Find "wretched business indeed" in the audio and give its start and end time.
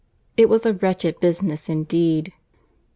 0.73-2.33